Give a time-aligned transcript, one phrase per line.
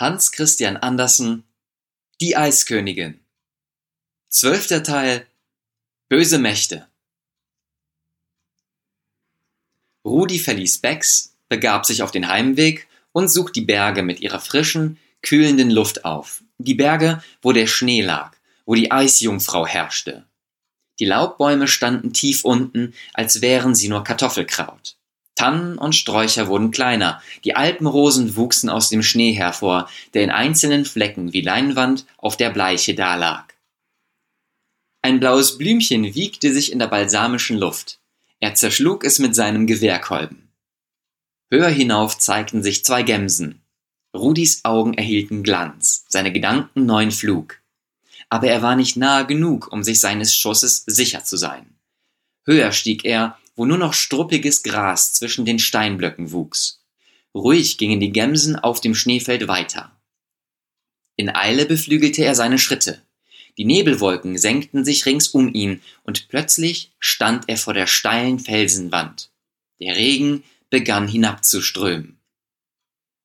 [0.00, 1.42] Hans Christian Andersen
[2.20, 3.18] Die Eiskönigin
[4.28, 5.26] Zwölfter Teil
[6.08, 6.86] Böse Mächte
[10.04, 15.00] Rudi verließ Becks, begab sich auf den Heimweg und sucht die Berge mit ihrer frischen,
[15.22, 16.44] kühlenden Luft auf.
[16.58, 18.36] Die Berge, wo der Schnee lag,
[18.66, 20.28] wo die Eisjungfrau herrschte.
[21.00, 24.96] Die Laubbäume standen tief unten, als wären sie nur Kartoffelkraut.
[25.38, 30.84] Tannen und Sträucher wurden kleiner, die Alpenrosen wuchsen aus dem Schnee hervor, der in einzelnen
[30.84, 33.54] Flecken wie Leinwand auf der Bleiche dalag.
[35.00, 38.00] Ein blaues Blümchen wiegte sich in der balsamischen Luft.
[38.40, 40.50] Er zerschlug es mit seinem Gewehrkolben.
[41.52, 43.62] Höher hinauf zeigten sich zwei Gemsen.
[44.16, 47.60] Rudis Augen erhielten Glanz, seine Gedanken neuen Flug.
[48.28, 51.78] Aber er war nicht nahe genug, um sich seines Schusses sicher zu sein.
[52.44, 56.84] Höher stieg er wo nur noch struppiges Gras zwischen den Steinblöcken wuchs.
[57.34, 59.90] Ruhig gingen die Gemsen auf dem Schneefeld weiter.
[61.16, 63.02] In Eile beflügelte er seine Schritte.
[63.58, 69.30] Die Nebelwolken senkten sich rings um ihn, und plötzlich stand er vor der steilen Felsenwand.
[69.80, 72.20] Der Regen begann hinabzuströmen.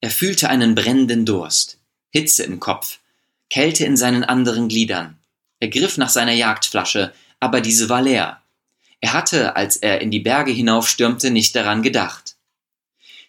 [0.00, 1.78] Er fühlte einen brennenden Durst,
[2.10, 2.98] Hitze im Kopf,
[3.48, 5.18] Kälte in seinen anderen Gliedern.
[5.60, 8.42] Er griff nach seiner Jagdflasche, aber diese war leer.
[9.00, 12.36] Er hatte, als er in die Berge hinaufstürmte, nicht daran gedacht.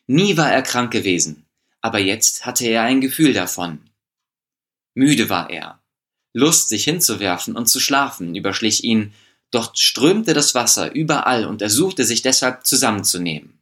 [0.07, 1.45] Nie war er krank gewesen,
[1.81, 3.81] aber jetzt hatte er ein Gefühl davon.
[4.93, 5.79] Müde war er.
[6.33, 9.13] Lust, sich hinzuwerfen und zu schlafen, überschlich ihn,
[9.51, 13.57] doch strömte das Wasser überall und er suchte sich deshalb zusammenzunehmen.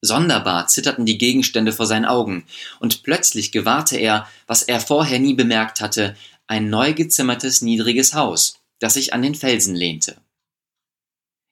[0.00, 2.46] Sonderbar zitterten die Gegenstände vor seinen Augen,
[2.78, 6.16] und plötzlich gewahrte er, was er vorher nie bemerkt hatte,
[6.46, 10.16] ein neu gezimmertes niedriges Haus, das sich an den Felsen lehnte.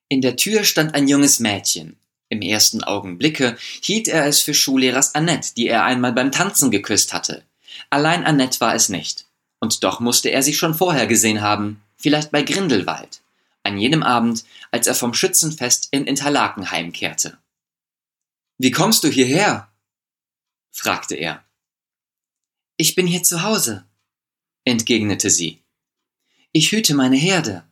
[0.09, 1.97] In der Tür stand ein junges Mädchen.
[2.29, 7.13] Im ersten Augenblicke hielt er es für Schullehrers Annette, die er einmal beim Tanzen geküsst
[7.13, 7.45] hatte.
[7.91, 9.27] Allein Annette war es nicht.
[9.61, 13.23] Und doch musste er sie schon vorher gesehen haben, vielleicht bei Grindelwald,
[13.63, 17.39] an jenem Abend, als er vom Schützenfest in Interlaken heimkehrte.
[18.59, 19.71] Wie kommst du hierher?
[20.73, 21.45] fragte er.
[22.77, 23.87] Ich bin hier zu Hause,
[24.65, 25.63] entgegnete sie.
[26.53, 27.65] Ich hüte meine Herde.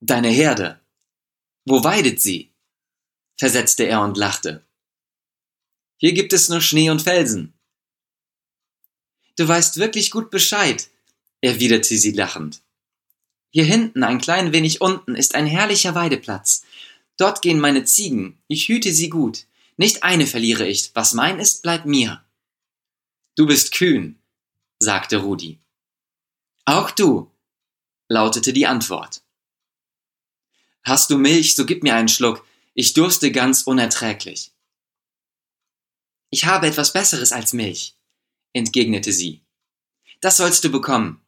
[0.00, 0.79] Deine Herde,
[1.64, 2.52] wo weidet sie?
[3.38, 4.64] versetzte er und lachte.
[5.96, 7.54] Hier gibt es nur Schnee und Felsen.
[9.36, 10.90] Du weißt wirklich gut Bescheid,
[11.40, 12.60] erwiderte sie lachend.
[13.50, 16.64] Hier hinten, ein klein wenig unten, ist ein herrlicher Weideplatz.
[17.16, 19.46] Dort gehen meine Ziegen, ich hüte sie gut.
[19.76, 22.22] Nicht eine verliere ich, was mein ist, bleibt mir.
[23.36, 24.18] Du bist kühn,
[24.78, 25.58] sagte Rudi.
[26.66, 27.30] Auch du,
[28.08, 29.22] lautete die Antwort.
[30.82, 32.44] Hast du Milch, so gib mir einen Schluck.
[32.74, 34.52] Ich durste ganz unerträglich.
[36.30, 37.96] Ich habe etwas Besseres als Milch,
[38.52, 39.42] entgegnete sie.
[40.20, 41.20] Das sollst du bekommen.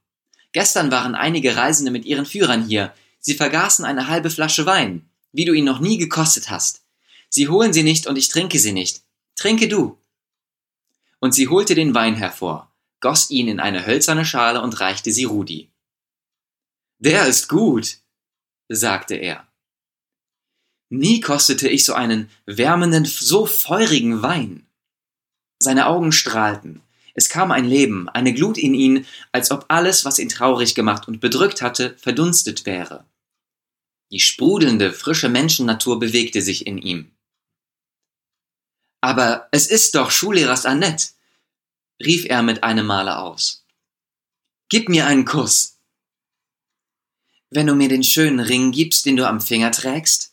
[0.53, 2.95] Gestern waren einige Reisende mit ihren Führern hier.
[3.19, 6.83] Sie vergaßen eine halbe Flasche Wein, wie du ihn noch nie gekostet hast.
[7.29, 9.03] Sie holen sie nicht und ich trinke sie nicht.
[9.35, 9.99] Trinke du.
[11.19, 12.71] Und sie holte den Wein hervor,
[13.01, 15.71] goss ihn in eine hölzerne Schale und reichte sie Rudi.
[16.99, 17.99] Der ist gut,
[18.69, 19.47] sagte er.
[20.91, 24.67] Nie kostete ich so einen wärmenden, so feurigen Wein.
[25.59, 26.83] Seine Augen strahlten.
[27.15, 31.09] Es kam ein Leben, eine Glut in ihn, als ob alles, was ihn traurig gemacht
[31.09, 33.07] und bedrückt hatte, verdunstet wäre.
[34.11, 37.11] Die sprudelnde, frische Menschennatur bewegte sich in ihm.
[39.01, 41.09] Aber es ist doch Schullehrers Annette,
[42.05, 43.65] rief er mit einem Male aus.
[44.69, 45.72] Gib mir einen Kuss.
[47.55, 50.33] Wenn du mir den schönen Ring gibst, den du am Finger trägst?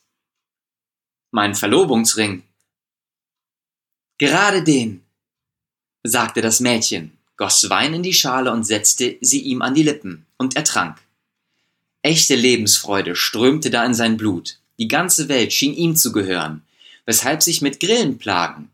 [1.31, 2.43] Mein Verlobungsring.
[4.17, 5.03] Gerade den,
[6.03, 10.27] sagte das Mädchen, goss Wein in die Schale und setzte sie ihm an die Lippen,
[10.37, 10.97] und er trank.
[12.03, 16.63] Echte Lebensfreude strömte da in sein Blut, die ganze Welt schien ihm zu gehören,
[17.05, 18.71] weshalb sich mit Grillen plagen.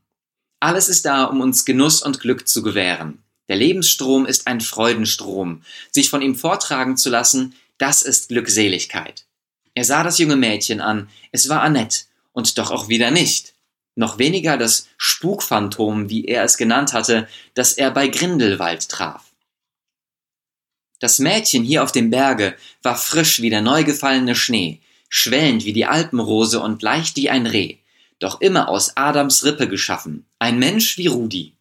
[0.60, 3.24] Alles ist da, um uns Genuss und Glück zu gewähren.
[3.48, 5.64] Der Lebensstrom ist ein Freudenstrom.
[5.92, 9.26] Sich von ihm vortragen zu lassen, das ist Glückseligkeit.
[9.74, 13.54] Er sah das junge Mädchen an, es war Annette, und doch auch wieder nicht.
[13.96, 19.32] Noch weniger das Spukphantom, wie er es genannt hatte, das er bei Grindelwald traf.
[21.00, 25.74] Das Mädchen hier auf dem Berge war frisch wie der neu gefallene Schnee, schwellend wie
[25.74, 27.78] die Alpenrose und leicht wie ein Reh,
[28.20, 31.54] doch immer aus Adams Rippe geschaffen, ein Mensch wie Rudi.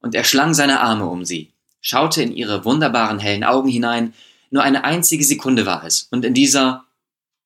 [0.00, 4.14] Und er schlang seine Arme um sie, schaute in ihre wunderbaren hellen Augen hinein
[4.50, 6.08] nur eine einzige Sekunde war es.
[6.10, 6.84] Und in dieser,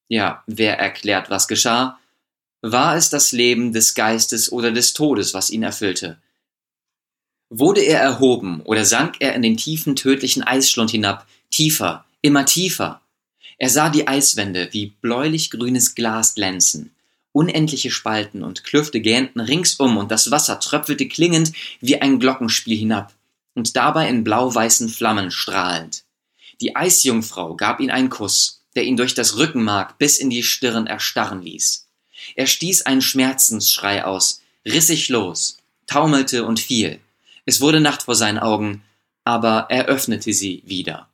[0.08, 1.98] ja, wer erklärt, was geschah?
[2.62, 6.18] War es das Leben des Geistes oder des Todes, was ihn erfüllte?
[7.48, 13.00] Wurde er erhoben oder sank er in den tiefen, tödlichen Eisschlund hinab, tiefer, immer tiefer.
[13.58, 16.94] Er sah die Eiswände wie bläulich-grünes Glas glänzen.
[17.32, 23.14] Unendliche Spalten und Klüfte gähnten ringsum und das Wasser tröpfelte klingend wie ein Glockenspiel hinab
[23.54, 26.04] und dabei in blau-weißen Flammen strahlend.
[26.60, 30.86] Die Eisjungfrau gab ihm einen Kuss, der ihn durch das Rückenmark bis in die Stirn
[30.86, 31.86] erstarren ließ.
[32.36, 37.00] Er stieß einen Schmerzensschrei aus, riss sich los, taumelte und fiel.
[37.46, 38.82] Es wurde Nacht vor seinen Augen,
[39.24, 41.08] aber er öffnete sie wieder.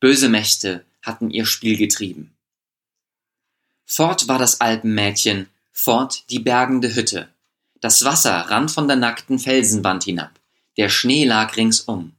[0.00, 2.32] Böse Mächte hatten ihr Spiel getrieben.
[3.84, 7.28] Fort war das Alpenmädchen, fort die bergende Hütte.
[7.80, 10.32] Das Wasser rann von der nackten Felsenwand hinab,
[10.76, 12.12] der Schnee lag ringsum.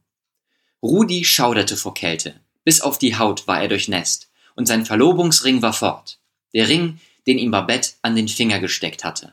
[0.82, 5.72] Rudi schauderte vor Kälte, bis auf die Haut war er durchnässt, und sein Verlobungsring war
[5.72, 6.18] fort,
[6.52, 9.32] der Ring, den ihm Babette an den Finger gesteckt hatte.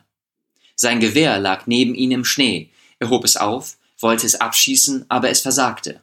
[0.74, 5.28] Sein Gewehr lag neben ihm im Schnee, er hob es auf, wollte es abschießen, aber
[5.28, 6.00] es versagte.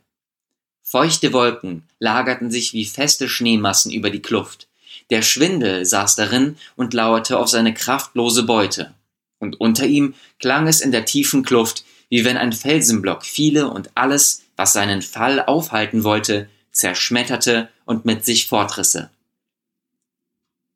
[0.83, 4.67] Feuchte Wolken lagerten sich wie feste Schneemassen über die Kluft.
[5.09, 8.93] Der Schwindel saß darin und lauerte auf seine kraftlose Beute.
[9.39, 13.89] Und unter ihm klang es in der tiefen Kluft, wie wenn ein Felsenblock fiele und
[13.95, 19.09] alles, was seinen Fall aufhalten wollte, zerschmetterte und mit sich fortrisse.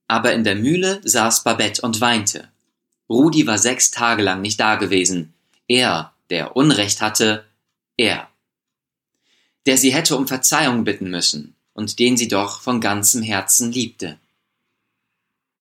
[0.07, 2.47] Aber in der Mühle saß Babette und weinte.
[3.09, 5.33] Rudi war sechs Tage lang nicht dagewesen.
[5.67, 7.44] Er, der Unrecht hatte,
[7.97, 8.29] er.
[9.65, 14.17] Der sie hätte um Verzeihung bitten müssen und den sie doch von ganzem Herzen liebte.